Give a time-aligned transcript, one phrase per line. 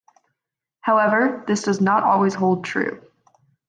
[0.79, 3.03] However, this does not always hold true.